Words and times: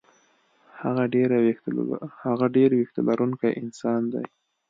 هغه 2.25 2.45
ډېر 2.55 2.69
وېښته 2.73 3.01
لرونکی 3.07 3.51
انسان 3.61 4.01
دی. 4.13 4.25